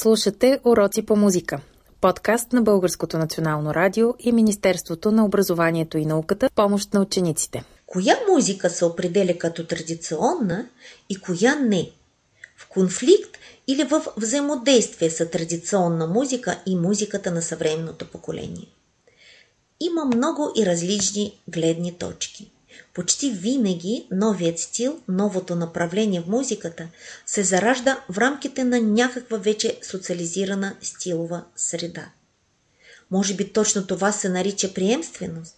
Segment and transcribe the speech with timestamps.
[0.00, 1.60] Слушате Уроци по музика.
[2.00, 7.64] Подкаст на Българското национално радио и Министерството на образованието и науката в помощ на учениците.
[7.86, 10.68] Коя музика се определя като традиционна
[11.08, 11.90] и коя не?
[12.56, 18.68] В конфликт или в взаимодействие с традиционна музика и музиката на съвременното поколение?
[19.80, 22.50] Има много и различни гледни точки–
[22.98, 26.88] почти винаги новият стил, новото направление в музиката
[27.26, 32.08] се заражда в рамките на някаква вече социализирана стилова среда.
[33.10, 35.56] Може би точно това се нарича приемственост?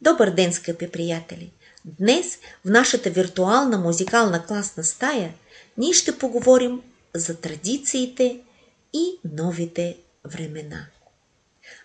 [0.00, 1.52] Добър ден, скъпи приятели!
[1.84, 5.34] Днес в нашата виртуална музикална класна стая
[5.78, 6.82] ние ще поговорим
[7.14, 8.40] за традициите
[8.92, 10.86] и новите времена.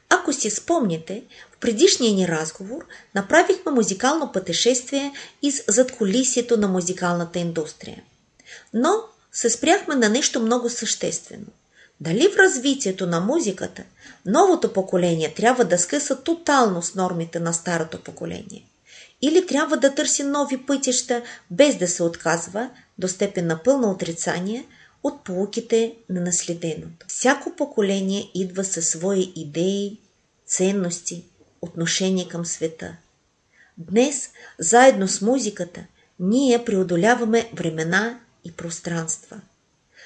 [0.10, 1.24] Ако си спомняте,
[1.62, 8.04] предишния ни разговор направихме музикално пътешествие из задколисието на музикалната индустрия.
[8.74, 8.94] Но
[9.32, 11.46] се спряхме на нещо много съществено.
[12.02, 13.84] Дали в развитието на музиката
[14.26, 18.68] новото поколение трябва да скъса тотално с нормите на старото поколение?
[19.22, 24.66] Или трябва да търси нови пътища, без да се отказва до степен на пълно отрицание
[25.04, 27.06] от полуките на наследеното?
[27.08, 30.00] Всяко поколение идва със свои идеи,
[30.48, 31.24] ценности,
[31.62, 32.96] отношение към света.
[33.78, 35.86] Днес, заедно с музиката,
[36.20, 39.42] ние преодоляваме времена и пространства.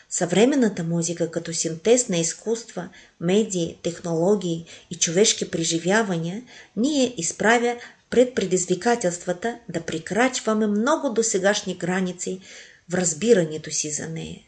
[0.10, 2.90] Съвременната музика като синтез на изкуства,
[3.20, 6.44] медии, технологии и човешки преживявания
[6.76, 7.76] ние изправя
[8.10, 12.40] пред предизвикателствата да прикрачваме много досегашни граници
[12.90, 14.42] в разбирането си за нея.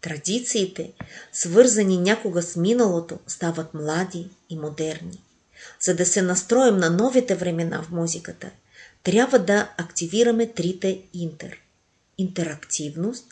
[0.00, 0.92] Традициите,
[1.32, 5.22] свързани някога с миналото, стават млади и модерни.
[5.80, 8.50] За да се настроим на новите времена в музиката,
[9.02, 11.58] трябва да активираме трите интер–
[12.18, 13.26] интерактивност,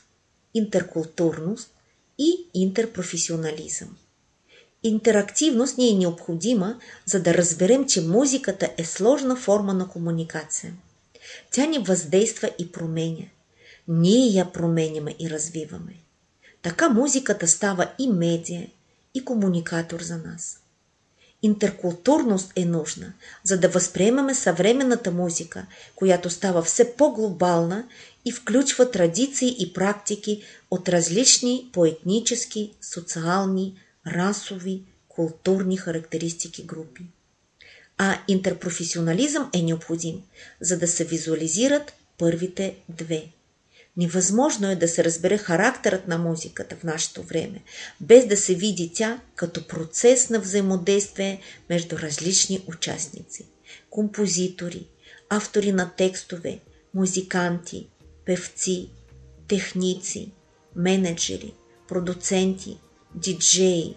[0.55, 1.71] интеркултурност
[2.19, 3.97] и интерпрофесионализъм.
[4.83, 10.75] Интерактивност ни е необходима, за да разберем, че музиката е сложна форма на комуникация.
[11.51, 13.25] Тя ни въздейства и променя.
[13.89, 15.95] Ние я променяме и развиваме.
[16.63, 18.69] Така музиката става и медия,
[19.15, 20.64] и комуникатор за нас.
[21.45, 23.13] Интеркултурност е нужна,
[23.43, 27.89] за да възприемаме съвременната музика, която става все по-глобална
[28.25, 33.75] и включва традиции и практики от различни поетнически, социални,
[34.07, 37.03] расови, културни характеристики групи.
[37.99, 40.23] А интерпрофесионализъм е необходим,
[40.61, 43.27] за да се визуализират първите две–
[43.97, 47.63] Невъзможно е да се разбере характерът на музиката в нашето време,
[48.01, 51.41] без да се види тя като процес на взаимодействие
[51.71, 53.47] между различни участници–
[53.91, 54.87] композитори,
[55.29, 56.59] автори на текстове,
[56.95, 57.89] музиканти,
[58.25, 58.91] певци,
[59.49, 60.33] техници,
[60.77, 61.55] менеджери,
[61.89, 62.79] продуценти,
[63.15, 63.95] диджеи,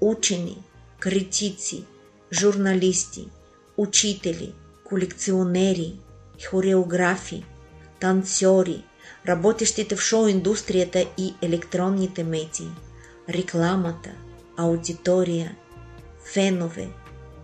[0.00, 0.62] учени,
[0.98, 1.84] критици,
[2.32, 3.28] журналисти,
[3.76, 4.54] учители,
[4.84, 5.96] колекционери,
[6.50, 7.44] хореографи,
[8.00, 8.84] танцори,
[9.28, 12.70] работещите в шоу-индустрията и електронните медии,
[13.28, 14.10] рекламата,
[14.56, 15.56] аудитория,
[16.24, 16.88] фенове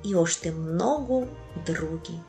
[0.05, 1.27] и още много
[1.67, 2.21] други.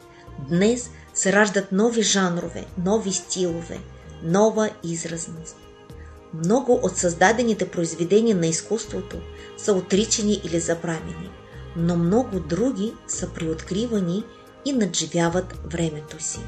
[0.50, 3.80] Днес се раждат нови жанрове, нови стилове,
[4.24, 5.58] нова изразност.
[6.34, 9.18] Много от създадените произведения на изкуството
[9.58, 11.30] са отричани или забравени,
[11.76, 14.24] но много други са приоткривани
[14.66, 16.40] и надживяват времето си.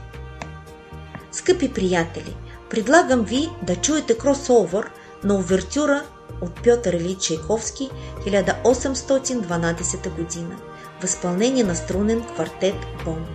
[1.31, 2.35] Скъпи приятели,
[2.71, 4.91] Предлагам ви да чуете кросовър
[5.23, 6.03] на овертюра
[6.41, 7.89] от Пьотър Или Чайковски
[8.27, 10.55] 1812 година
[11.01, 13.27] в изпълнение на струнен квартет Бонд.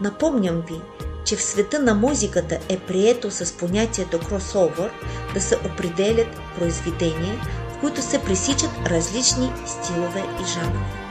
[0.00, 0.80] Напомням ви,
[1.24, 4.90] че в света на музиката е прието с понятието кросовър
[5.34, 11.08] да се определят произведения, в които се пресичат различни стилове и жанрове.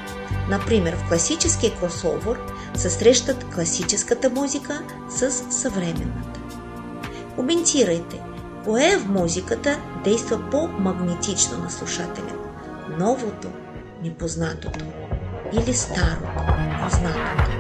[0.50, 2.40] Например, в класическия кросовър
[2.76, 6.37] се срещат класическата музика с съвременната.
[7.38, 8.20] Коментирайте,
[8.66, 12.34] кое в музиката действа по-магнетично на слушателя?
[13.00, 13.48] Новото,
[14.04, 14.86] непознатото
[15.54, 16.28] или старото,
[16.84, 17.52] познатото?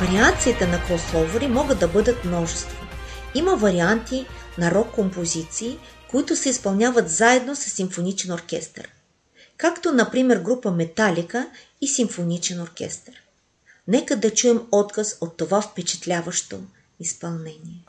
[0.00, 2.86] Вариациите на кросовери могат да бъдат множество.
[3.34, 4.26] Има варианти
[4.58, 5.78] на рок композиции,
[6.10, 8.88] които се изпълняват заедно с симфоничен оркестър.
[9.56, 11.50] Както, например, група Металика
[11.80, 13.14] и симфоничен оркестър.
[13.88, 16.60] Нека да чуем отказ от това впечатляващо
[17.00, 17.84] изпълнение.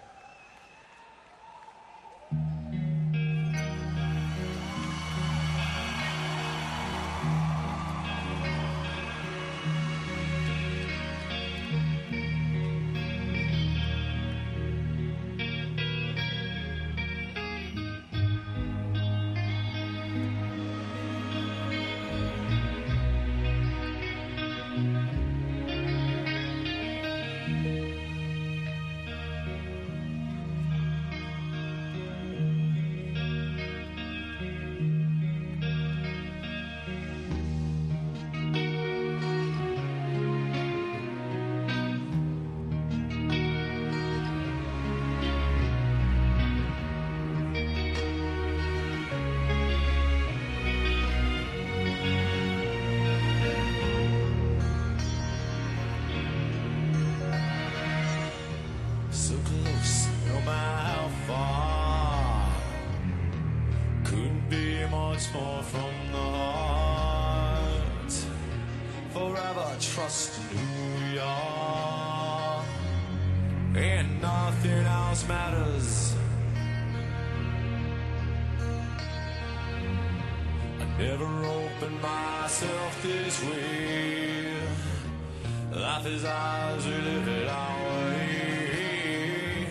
[86.09, 89.67] his eyes are our way,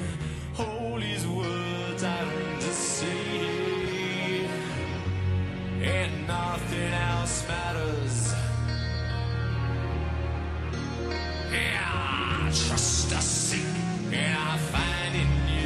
[0.54, 4.46] Hold his words out to sea,
[5.82, 8.34] and nothing else matters.
[11.52, 13.76] Yeah, I trust a sink,
[14.12, 15.57] and I find in you.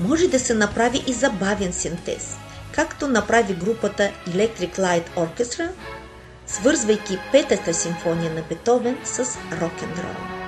[0.00, 2.36] Може да се направи и забавен синтез,
[2.72, 5.68] както направи групата Electric Light Orchestra
[6.46, 9.18] свързвайки петата симфония на Бетовен с
[9.60, 10.41] рок-н-рол.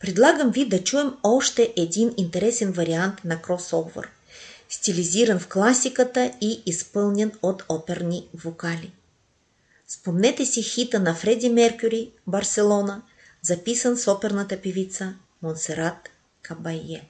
[0.00, 4.08] Предлагам ви да чуем още един интересен вариант на кросовър,
[4.68, 8.92] стилизиран в класиката и изпълнен от оперни вокали.
[9.88, 13.02] Спомнете си хита на Фреди Меркюри «Барселона»,
[13.42, 16.08] записан с оперната певица Монсерат
[16.42, 17.08] Кабайе.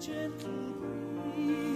[0.00, 1.69] Gentle breeze.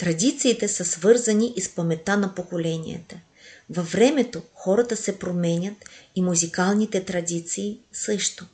[0.00, 3.16] Традициите са свързани и с паметта на поколенията.
[3.70, 5.74] Във времето хората се променят
[6.16, 8.46] и музикалните традиции също.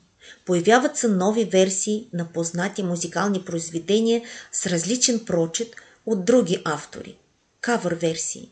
[0.46, 5.74] Появяват се нови версии на познати музикални произведения с различен прочит
[6.06, 7.18] от други автори.
[7.60, 8.50] Кавър версии.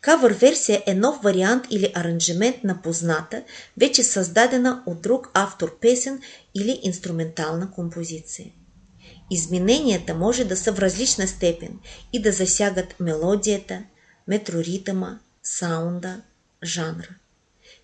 [0.00, 3.42] Кавър версия е нов вариант или аранжимент на позната,
[3.76, 6.20] вече създадена от друг автор песен
[6.54, 8.52] или инструментална композиция.
[9.34, 11.78] Измененията може да са в различна степен
[12.12, 13.82] и да засягат мелодията,
[14.28, 16.20] метроритъма, саунда,
[16.64, 17.08] жанра.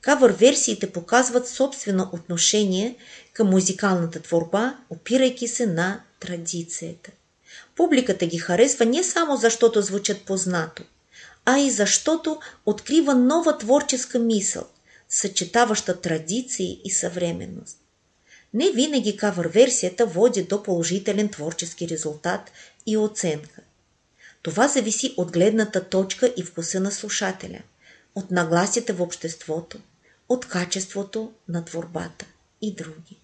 [0.00, 2.96] Кавър версиите показват собствено отношение
[3.32, 7.10] към музикалната творба, опирайки се на традицията.
[7.76, 10.82] Публиката ги харесва не само защото звучат познато,
[11.44, 14.64] а и защото открива нова творческа мисъл,
[15.08, 17.79] съчетаваща традиции и съвременност.
[18.54, 22.50] Не винаги кавър версията води до положителен творчески резултат
[22.86, 23.60] и оценка.
[24.42, 27.62] Това зависи от гледната точка и вкуса на слушателя,
[28.14, 29.78] от нагласите в обществото,
[30.28, 32.26] от качеството на творбата
[32.62, 33.16] и други.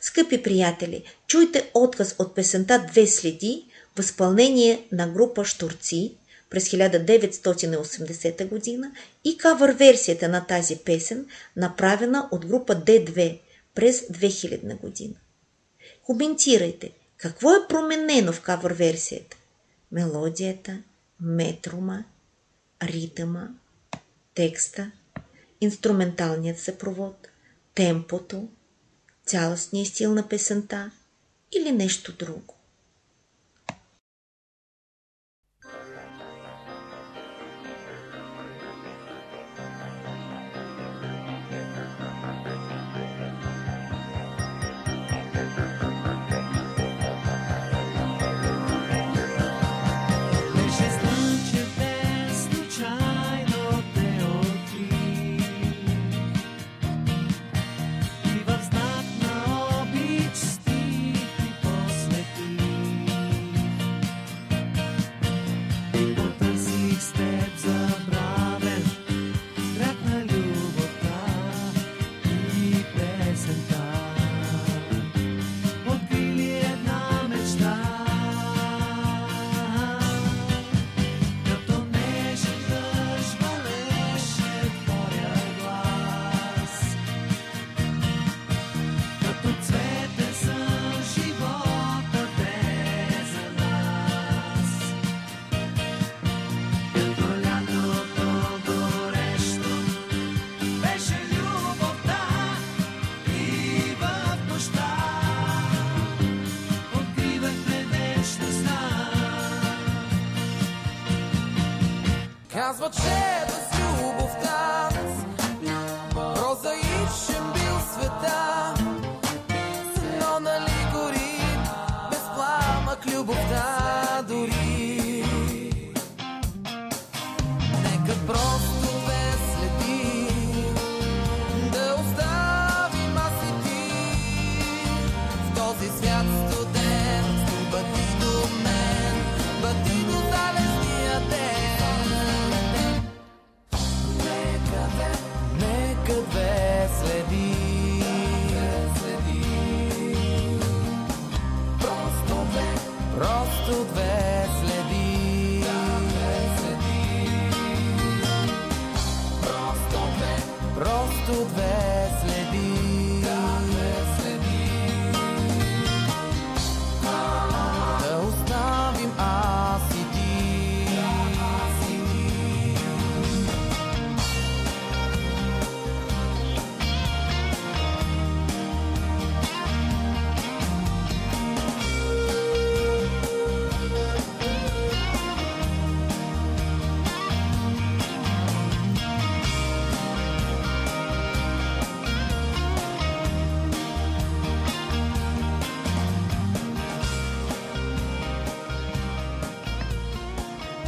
[0.00, 3.64] Скъпи приятели, чуйте отказ от песента Две следи
[3.96, 6.14] в изпълнение на група Штурци
[6.50, 8.92] през 1980 година
[9.24, 13.38] и кавър версията на тази песен, направена от група D2
[13.74, 15.14] през 2000 година.
[16.02, 19.36] Коментирайте, какво е променено в кавър версията?
[19.92, 20.82] Мелодията,
[21.20, 22.04] метрума,
[22.82, 23.48] ритъма,
[24.34, 24.90] текста,
[25.60, 27.28] инструменталният съпровод,
[27.74, 28.48] темпото,
[29.26, 30.90] цялостния стил на песента
[31.56, 32.54] или нещо друго.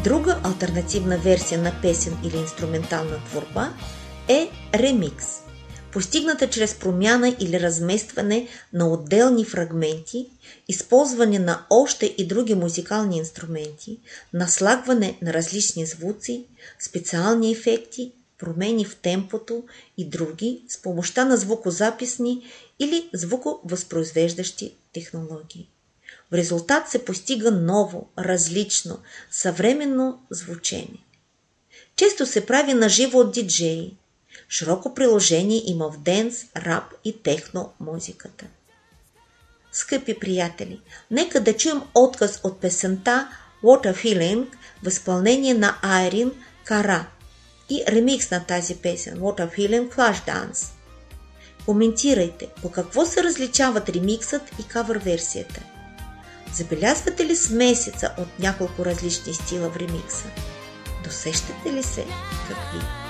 [0.04, 3.74] Друга альтернативна версия на песен или инструментална творба
[4.28, 5.26] е ремикс,
[5.92, 10.26] постигната чрез промяна или разместване на отделни фрагменти,
[10.68, 13.98] използване на още и други музикални инструменти,
[14.32, 16.44] наслагване на различни звуци,
[16.78, 19.64] специални ефекти, промени в темпото
[19.98, 22.42] и други с помощта на звукозаписни
[22.78, 25.68] или звуковъзпроизвеждащи технологии.
[26.32, 28.98] В резултат се постига ново, различно,
[29.30, 31.04] съвременно звучение.
[31.96, 33.96] Често се прави на живо от диджеи.
[34.48, 38.44] Широко приложение има в денс, рап и техно музиката.
[39.72, 43.28] Скъпи приятели, нека да чуем отказ от песента
[43.64, 44.46] a Feeling
[44.82, 46.32] в изпълнение на Айрин
[46.64, 47.06] Кара
[47.70, 50.66] и ремикс на тази песен a Feeling Flashdance.
[51.66, 55.71] Коментирайте по какво се различават ремиксът и кавър версията.
[56.52, 60.24] Забелязвате ли смесица от няколко различни стила в ремикса?
[61.04, 62.06] Досещате ли се
[62.48, 63.01] какви?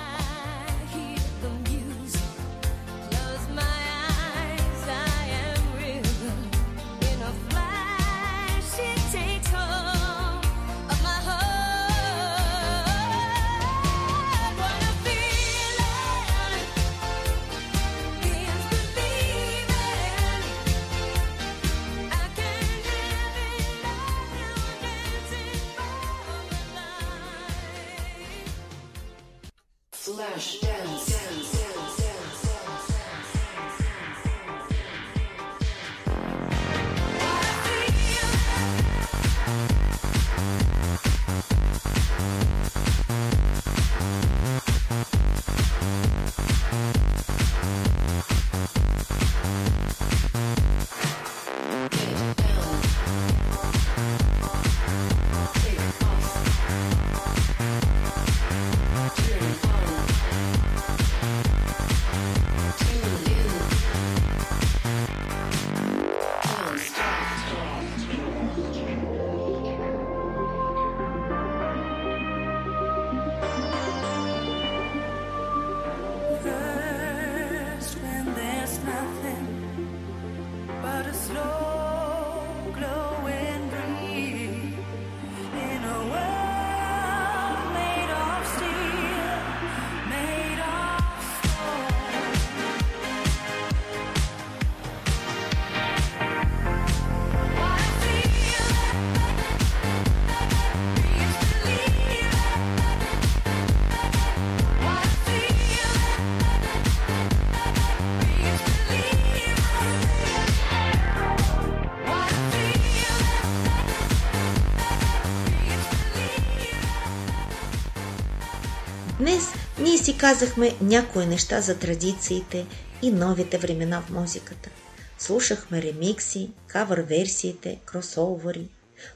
[119.23, 119.43] Днес
[119.79, 122.67] ние си казахме някои неща за традициите
[123.03, 124.71] и новите времена в музиката.
[125.19, 128.69] Слушахме ремикси, кавър версиите, кросовъри.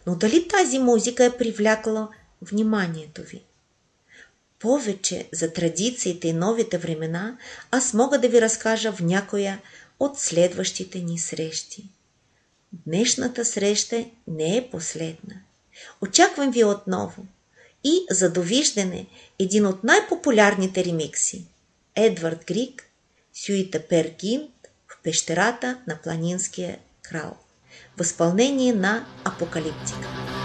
[0.06, 2.08] Но дали тази музика е привлякла
[2.42, 3.42] вниманието ви?
[4.58, 7.38] Повече за традициите и новите времена
[7.70, 9.60] аз мога да ви разкажа в някоя
[10.00, 11.84] от следващите ни срещи.
[12.72, 15.34] Днешната среща не е последна.
[16.00, 17.26] Очаквам ви отново.
[17.84, 19.06] И за довиждане
[19.38, 21.44] един от най-популярните ремикси–
[21.96, 22.90] Едвард Грик,
[23.34, 24.50] Сюита Пергинт
[24.88, 27.36] в пещерата на планинския крал.
[27.98, 30.35] Възпълнение на Апокалиптика.